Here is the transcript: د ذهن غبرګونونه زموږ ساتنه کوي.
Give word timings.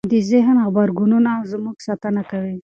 د 0.13 0.13
ذهن 0.31 0.57
غبرګونونه 0.65 1.31
زموږ 1.51 1.75
ساتنه 1.87 2.21
کوي. 2.31 2.57